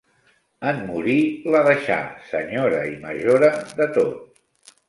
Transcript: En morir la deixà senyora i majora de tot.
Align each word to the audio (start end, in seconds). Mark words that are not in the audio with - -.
En 0.69 0.79
morir 0.85 1.17
la 1.55 1.61
deixà 1.69 1.99
senyora 2.31 2.81
i 2.93 2.97
majora 3.07 3.55
de 3.83 3.91
tot. 4.01 4.45